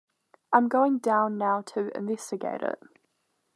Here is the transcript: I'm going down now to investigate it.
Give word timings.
I'm 0.51 0.67
going 0.67 0.97
down 0.97 1.37
now 1.37 1.61
to 1.75 1.95
investigate 1.95 2.63
it. 2.63 2.81